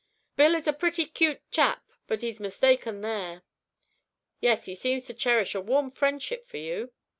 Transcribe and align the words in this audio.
"Bill 0.35 0.55
is 0.55 0.65
a 0.65 0.73
pretty 0.73 1.05
'cute 1.05 1.41
chap, 1.51 1.83
but 2.07 2.21
he's 2.23 2.39
mistaken 2.39 3.01
there." 3.01 3.43
"Yes; 4.39 4.65
he 4.65 4.73
seemed 4.73 5.03
to 5.03 5.13
cherish 5.13 5.53
a 5.53 5.61
warm 5.61 5.91
friendship 5.91 6.47
for 6.47 6.57
you." 6.57 6.91